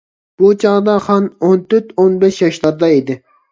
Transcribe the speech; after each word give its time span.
بۇ 0.41 0.47
چاغدا 0.63 0.95
خان 1.09 1.29
ئون 1.51 1.63
تۆت-ئون 1.75 2.19
بەش 2.25 2.43
ياشلاردا 2.47 2.93
ئىدى. 2.99 3.23